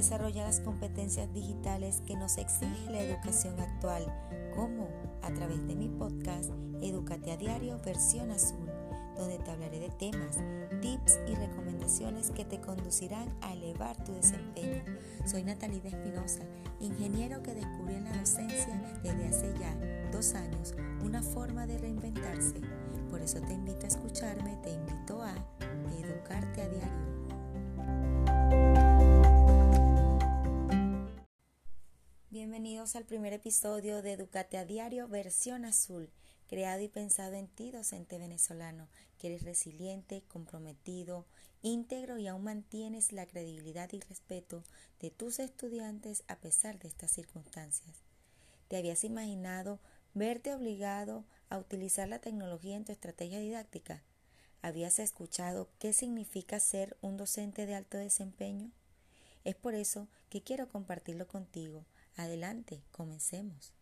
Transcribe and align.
desarrollar 0.00 0.46
las 0.46 0.60
competencias 0.60 1.30
digitales 1.34 2.02
que 2.06 2.16
nos 2.16 2.38
exige 2.38 2.90
la 2.90 3.02
educación 3.02 3.60
actual. 3.60 4.10
¿Cómo? 4.56 4.88
A 5.20 5.30
través 5.30 5.66
de 5.66 5.74
mi 5.74 5.90
podcast 5.90 6.48
Educate 6.80 7.32
a 7.32 7.36
Diario 7.36 7.78
versión 7.84 8.30
azul, 8.30 8.66
donde 9.14 9.38
te 9.40 9.50
hablaré 9.50 9.78
de 9.78 9.90
temas, 9.90 10.38
tips 10.80 11.20
y 11.28 11.34
recomendaciones 11.34 12.30
que 12.30 12.46
te 12.46 12.62
conducirán 12.62 13.28
a 13.42 13.52
elevar 13.52 14.02
tu 14.02 14.14
desempeño. 14.14 14.82
Soy 15.26 15.44
Natalia 15.44 15.82
Espinosa, 15.84 16.40
ingeniero 16.80 17.42
que 17.42 17.52
descubrió 17.52 17.98
en 17.98 18.04
la 18.04 18.16
docencia 18.16 18.80
desde 19.02 19.28
hace 19.28 19.52
ya 19.60 19.76
dos 20.10 20.32
años 20.32 20.74
una 21.04 21.22
forma 21.22 21.66
de 21.66 21.76
reinventarse. 21.76 22.62
Por 23.10 23.20
eso 23.20 23.38
te 23.42 23.52
invito 23.52 23.84
a 23.84 23.88
escucharme, 23.88 24.56
te 24.62 24.70
invito 24.70 25.20
a 25.20 25.34
educarte 25.92 26.62
a 26.62 26.68
diario. 26.70 27.09
Bienvenidos 32.60 32.94
al 32.94 33.06
primer 33.06 33.32
episodio 33.32 34.02
de 34.02 34.12
Educate 34.12 34.58
a 34.58 34.66
Diario 34.66 35.08
versión 35.08 35.64
azul, 35.64 36.10
creado 36.46 36.82
y 36.82 36.88
pensado 36.88 37.32
en 37.32 37.48
ti, 37.48 37.70
docente 37.70 38.18
venezolano, 38.18 38.86
que 39.16 39.28
eres 39.28 39.44
resiliente, 39.44 40.24
comprometido, 40.28 41.24
íntegro 41.62 42.18
y 42.18 42.26
aún 42.26 42.44
mantienes 42.44 43.12
la 43.12 43.24
credibilidad 43.24 43.90
y 43.94 44.00
respeto 44.00 44.62
de 45.00 45.10
tus 45.10 45.38
estudiantes 45.38 46.22
a 46.28 46.36
pesar 46.36 46.78
de 46.78 46.88
estas 46.88 47.10
circunstancias. 47.10 47.96
¿Te 48.68 48.76
habías 48.76 49.04
imaginado 49.04 49.80
verte 50.12 50.54
obligado 50.54 51.24
a 51.48 51.56
utilizar 51.56 52.08
la 52.08 52.18
tecnología 52.18 52.76
en 52.76 52.84
tu 52.84 52.92
estrategia 52.92 53.40
didáctica? 53.40 54.02
¿Habías 54.60 54.98
escuchado 54.98 55.70
qué 55.78 55.94
significa 55.94 56.60
ser 56.60 56.98
un 57.00 57.16
docente 57.16 57.64
de 57.64 57.74
alto 57.74 57.96
desempeño? 57.96 58.70
Es 59.44 59.54
por 59.54 59.74
eso 59.74 60.08
que 60.28 60.42
quiero 60.42 60.68
compartirlo 60.68 61.26
contigo 61.26 61.86
Adelante, 62.16 62.82
comencemos. 62.90 63.72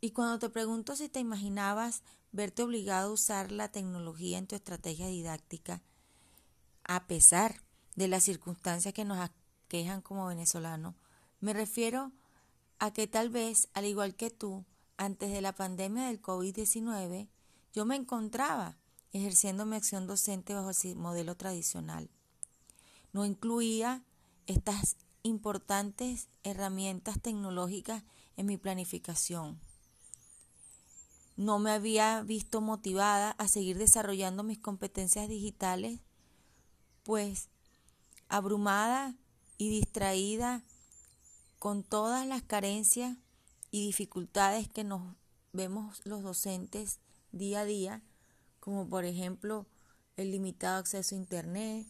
Y 0.00 0.12
cuando 0.12 0.38
te 0.38 0.48
pregunto 0.48 0.94
si 0.94 1.08
te 1.08 1.20
imaginabas 1.20 2.02
verte 2.30 2.62
obligado 2.62 3.10
a 3.10 3.12
usar 3.12 3.50
la 3.50 3.68
tecnología 3.68 4.38
en 4.38 4.46
tu 4.46 4.54
estrategia 4.54 5.08
didáctica, 5.08 5.82
a 6.84 7.06
pesar 7.06 7.62
de 7.96 8.08
las 8.08 8.24
circunstancias 8.24 8.94
que 8.94 9.04
nos 9.04 9.18
aquejan 9.18 10.00
como 10.00 10.26
venezolanos, 10.26 10.94
me 11.40 11.52
refiero 11.52 12.12
a 12.78 12.92
que 12.92 13.06
tal 13.06 13.30
vez, 13.30 13.68
al 13.74 13.86
igual 13.86 14.14
que 14.14 14.30
tú, 14.30 14.64
antes 14.96 15.32
de 15.32 15.40
la 15.40 15.52
pandemia 15.52 16.06
del 16.06 16.22
COVID-19, 16.22 17.28
yo 17.72 17.84
me 17.84 17.96
encontraba 17.96 18.76
ejerciendo 19.12 19.66
mi 19.66 19.76
acción 19.76 20.06
docente 20.06 20.54
bajo 20.54 20.70
el 20.70 20.96
modelo 20.96 21.36
tradicional. 21.36 22.10
No 23.12 23.24
incluía 23.24 24.04
estas 24.46 24.96
importantes 25.22 26.28
herramientas 26.42 27.20
tecnológicas 27.20 28.04
en 28.36 28.46
mi 28.46 28.56
planificación. 28.56 29.60
No 31.36 31.58
me 31.58 31.70
había 31.70 32.22
visto 32.22 32.60
motivada 32.60 33.30
a 33.32 33.46
seguir 33.48 33.78
desarrollando 33.78 34.42
mis 34.42 34.58
competencias 34.58 35.28
digitales, 35.28 36.00
pues 37.04 37.48
abrumada 38.28 39.14
y 39.56 39.70
distraída 39.70 40.64
con 41.58 41.82
todas 41.82 42.26
las 42.26 42.42
carencias 42.42 43.16
y 43.70 43.86
dificultades 43.86 44.68
que 44.68 44.84
nos 44.84 45.16
vemos 45.52 46.04
los 46.04 46.22
docentes 46.22 47.00
día 47.32 47.60
a 47.60 47.64
día, 47.64 48.02
como 48.60 48.88
por 48.88 49.04
ejemplo 49.04 49.66
el 50.16 50.30
limitado 50.30 50.78
acceso 50.78 51.14
a 51.14 51.18
Internet, 51.18 51.86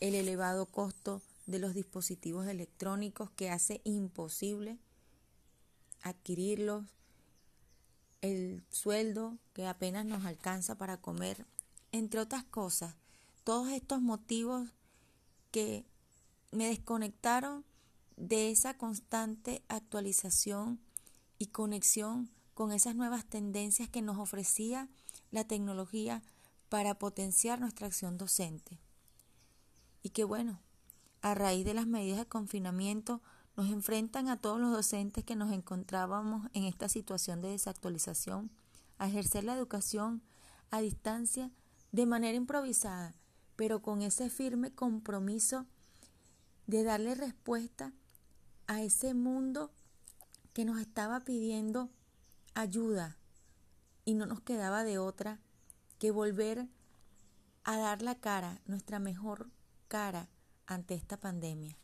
el 0.00 0.14
elevado 0.14 0.66
costo 0.66 1.22
de 1.48 1.58
los 1.58 1.72
dispositivos 1.72 2.46
electrónicos 2.46 3.30
que 3.30 3.50
hace 3.50 3.80
imposible 3.84 4.78
adquirirlos, 6.02 6.84
el 8.20 8.62
sueldo 8.68 9.38
que 9.54 9.66
apenas 9.66 10.04
nos 10.04 10.26
alcanza 10.26 10.76
para 10.76 11.00
comer, 11.00 11.46
entre 11.90 12.20
otras 12.20 12.44
cosas, 12.44 12.96
todos 13.44 13.70
estos 13.70 14.02
motivos 14.02 14.68
que 15.50 15.86
me 16.52 16.66
desconectaron 16.66 17.64
de 18.18 18.50
esa 18.50 18.76
constante 18.76 19.62
actualización 19.68 20.78
y 21.38 21.46
conexión 21.46 22.30
con 22.52 22.72
esas 22.72 22.94
nuevas 22.94 23.24
tendencias 23.24 23.88
que 23.88 24.02
nos 24.02 24.18
ofrecía 24.18 24.90
la 25.30 25.44
tecnología 25.44 26.22
para 26.68 26.98
potenciar 26.98 27.58
nuestra 27.58 27.86
acción 27.86 28.18
docente. 28.18 28.78
Y 30.02 30.10
que 30.10 30.24
bueno, 30.24 30.60
a 31.22 31.34
raíz 31.34 31.64
de 31.64 31.74
las 31.74 31.86
medidas 31.86 32.18
de 32.18 32.26
confinamiento, 32.26 33.20
nos 33.56 33.70
enfrentan 33.70 34.28
a 34.28 34.36
todos 34.36 34.60
los 34.60 34.70
docentes 34.70 35.24
que 35.24 35.34
nos 35.34 35.52
encontrábamos 35.52 36.48
en 36.54 36.64
esta 36.64 36.88
situación 36.88 37.42
de 37.42 37.48
desactualización 37.48 38.50
a 38.98 39.08
ejercer 39.08 39.44
la 39.44 39.54
educación 39.54 40.22
a 40.70 40.80
distancia 40.80 41.50
de 41.92 42.06
manera 42.06 42.36
improvisada, 42.36 43.14
pero 43.56 43.82
con 43.82 44.02
ese 44.02 44.30
firme 44.30 44.72
compromiso 44.72 45.66
de 46.66 46.84
darle 46.84 47.14
respuesta 47.14 47.92
a 48.66 48.82
ese 48.82 49.14
mundo 49.14 49.72
que 50.52 50.64
nos 50.64 50.78
estaba 50.80 51.20
pidiendo 51.20 51.90
ayuda. 52.54 53.16
Y 54.04 54.14
no 54.14 54.26
nos 54.26 54.40
quedaba 54.40 54.84
de 54.84 54.98
otra 54.98 55.40
que 55.98 56.10
volver 56.10 56.68
a 57.64 57.76
dar 57.76 58.02
la 58.02 58.14
cara, 58.14 58.60
nuestra 58.66 58.98
mejor 58.98 59.50
cara, 59.88 60.28
ante 60.68 60.94
esta 60.94 61.16
pandemia. 61.16 61.76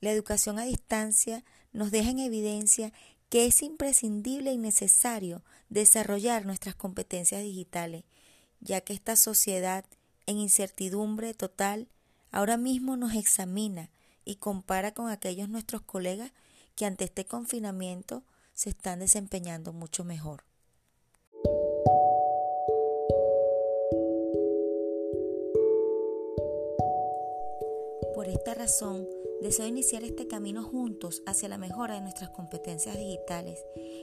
La 0.00 0.10
educación 0.12 0.58
a 0.58 0.64
distancia 0.64 1.44
nos 1.72 1.90
deja 1.90 2.10
en 2.10 2.20
evidencia 2.20 2.92
que 3.30 3.46
es 3.46 3.62
imprescindible 3.62 4.52
y 4.52 4.58
necesario 4.58 5.42
desarrollar 5.68 6.46
nuestras 6.46 6.74
competencias 6.76 7.42
digitales, 7.42 8.04
ya 8.60 8.80
que 8.80 8.92
esta 8.92 9.16
sociedad 9.16 9.84
en 10.26 10.38
incertidumbre 10.38 11.34
total 11.34 11.88
ahora 12.30 12.56
mismo 12.56 12.96
nos 12.96 13.14
examina 13.14 13.90
y 14.24 14.36
compara 14.36 14.92
con 14.92 15.08
aquellos 15.08 15.48
nuestros 15.48 15.82
colegas 15.82 16.32
que 16.74 16.86
ante 16.86 17.04
este 17.04 17.24
confinamiento 17.24 18.22
se 18.54 18.70
están 18.70 19.00
desempeñando 19.00 19.72
mucho 19.72 20.04
mejor. 20.04 20.47
Esta 28.38 28.54
razón, 28.54 29.08
deseo 29.42 29.66
iniciar 29.66 30.04
este 30.04 30.28
camino 30.28 30.62
juntos 30.62 31.22
hacia 31.26 31.48
la 31.48 31.58
mejora 31.58 31.94
de 31.94 32.02
nuestras 32.02 32.30
competencias 32.30 32.96
digitales. 32.96 33.58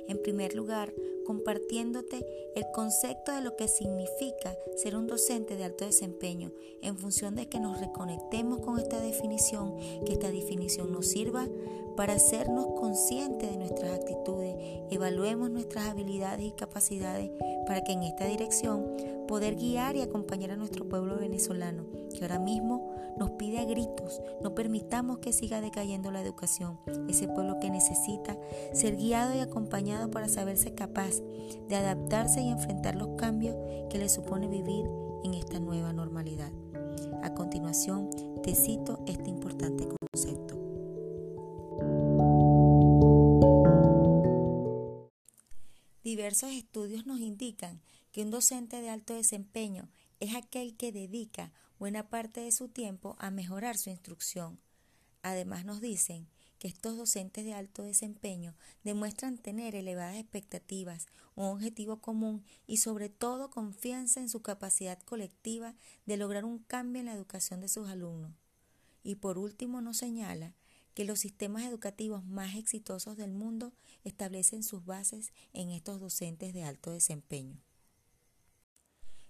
En 0.10 0.22
primer 0.22 0.56
lugar, 0.56 0.94
compartiéndote 1.26 2.26
el 2.54 2.66
concepto 2.74 3.32
de 3.32 3.42
lo 3.42 3.56
que 3.56 3.70
significa 3.70 4.54
ser 4.76 4.98
un 4.98 5.08
docente 5.08 5.56
de 5.56 5.64
alto 5.64 5.86
desempeño, 5.86 6.52
en 6.82 6.98
función 6.98 7.36
de 7.36 7.48
que 7.48 7.62
nos 7.62 7.80
reconectemos 7.80 8.60
con 8.60 8.78
esta 8.78 9.00
definición, 9.00 9.78
que 10.06 10.14
esta 10.14 10.32
definición 10.32 10.92
nos 10.92 11.08
sirva 11.08 11.48
para 11.96 12.14
hacernos 12.14 12.68
conscientes 12.80 13.50
de 13.50 13.58
nuestras 13.58 13.94
actitudes, 13.94 14.56
evaluemos 14.90 15.50
nuestras 15.50 15.86
habilidades 15.86 16.46
y 16.46 16.52
capacidades 16.52 17.32
para 17.66 17.84
que 17.84 17.94
en 17.94 18.04
esta 18.04 18.26
dirección 18.26 18.86
poder 19.28 19.56
guiar 19.56 19.96
y 19.96 20.02
acompañar 20.02 20.52
a 20.52 20.56
nuestro 20.56 20.88
pueblo 20.88 21.18
venezolano, 21.18 21.86
que 22.14 22.24
ahora 22.24 22.40
mismo 22.40 22.94
nos 23.18 23.32
pide 23.32 23.60
a 23.60 23.66
gritos, 23.66 24.22
no 24.42 24.54
permitamos 24.54 25.20
que 25.20 25.34
siga 25.34 25.62
decayendo 25.62 26.12
la 26.12 26.22
educación, 26.22 26.80
ese 27.08 27.28
pueblo 27.28 27.60
que 27.60 27.70
necesita 27.70 28.38
ser 28.74 28.98
guiado 28.98 29.36
y 29.36 29.40
acompañado 29.40 30.12
para 30.12 30.28
saberse 30.28 30.76
capaz 30.76 31.22
de 31.68 31.76
adaptarse 31.76 32.42
y 32.42 32.50
enfrentar 32.50 32.96
los 32.96 33.10
cambios 33.18 33.56
que 33.90 33.98
le 33.98 34.10
supone 34.10 34.48
vivir 34.48 34.86
en 35.24 35.34
esta 35.34 35.60
nueva 35.60 35.94
normalidad. 35.94 36.52
A 37.24 37.34
continuación, 37.34 38.10
te 38.44 38.54
cito 38.54 39.00
este 39.08 39.30
importante 39.30 39.88
concepto. 39.88 40.45
Diversos 46.36 46.66
estudios 46.66 47.06
nos 47.06 47.22
indican 47.22 47.80
que 48.12 48.22
un 48.22 48.30
docente 48.30 48.82
de 48.82 48.90
alto 48.90 49.14
desempeño 49.14 49.90
es 50.20 50.36
aquel 50.36 50.76
que 50.76 50.92
dedica 50.92 51.54
buena 51.80 52.10
parte 52.10 52.42
de 52.42 52.52
su 52.52 52.68
tiempo 52.68 53.16
a 53.20 53.32
mejorar 53.32 53.78
su 53.78 53.90
instrucción. 53.90 54.60
Además 55.22 55.64
nos 55.64 55.80
dicen 55.80 56.28
que 56.60 56.68
estos 56.68 56.98
docentes 56.98 57.46
de 57.46 57.54
alto 57.54 57.84
desempeño 57.84 58.54
demuestran 58.84 59.38
tener 59.38 59.76
elevadas 59.76 60.18
expectativas, 60.18 61.06
un 61.36 61.46
objetivo 61.46 62.02
común 62.02 62.44
y 62.68 62.78
sobre 62.78 63.08
todo 63.08 63.50
confianza 63.50 64.20
en 64.20 64.28
su 64.28 64.42
capacidad 64.42 65.00
colectiva 65.04 65.74
de 66.06 66.18
lograr 66.18 66.44
un 66.44 66.60
cambio 66.60 67.00
en 67.00 67.06
la 67.06 67.14
educación 67.14 67.62
de 67.62 67.70
sus 67.70 67.88
alumnos. 67.88 68.34
Y 69.04 69.16
por 69.16 69.38
último 69.38 69.80
nos 69.80 70.00
señala 70.00 70.54
que 70.96 71.06
los 71.06 71.20
sistemas 71.20 71.64
educativos 71.66 72.26
más 72.26 72.56
exitosos 72.56 73.18
del 73.18 73.32
mundo 73.32 73.74
establecen 74.04 74.64
sus 74.64 74.84
bases 74.86 75.32
en 75.54 75.70
estos 75.70 76.00
docentes 76.00 76.54
de 76.54 76.64
alto 76.64 76.92
desempeño. 76.92 77.62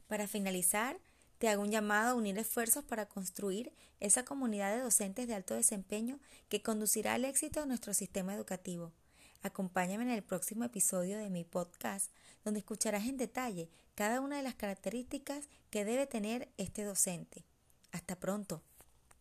Para 0.08 0.28
finalizar, 0.28 1.00
te 1.40 1.50
hago 1.50 1.64
un 1.64 1.72
llamado 1.72 2.12
a 2.12 2.14
unir 2.14 2.38
esfuerzos 2.38 2.86
para 2.86 3.08
construir 3.08 3.74
esa 4.00 4.24
comunidad 4.24 4.74
de 4.74 4.82
docentes 4.82 5.28
de 5.28 5.34
alto 5.34 5.56
desempeño 5.56 6.20
que 6.48 6.62
conducirá 6.62 7.16
al 7.16 7.26
éxito 7.26 7.60
de 7.60 7.68
nuestro 7.68 7.94
sistema 7.94 8.34
educativo. 8.34 8.94
Acompáñame 9.42 10.04
en 10.04 10.12
el 10.12 10.24
próximo 10.24 10.64
episodio 10.64 11.18
de 11.18 11.30
mi 11.30 11.44
podcast, 11.44 12.12
donde 12.44 12.60
escucharás 12.60 13.06
en 13.06 13.18
detalle 13.18 13.70
cada 13.96 14.22
una 14.22 14.38
de 14.38 14.44
las 14.44 14.56
características 14.56 15.50
que 15.72 15.84
debe 15.84 16.08
tener 16.08 16.50
este 16.58 16.84
docente. 16.84 17.46
Hasta 17.92 18.20
pronto. 18.20 18.62